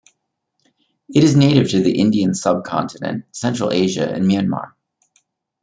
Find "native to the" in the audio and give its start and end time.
1.35-1.99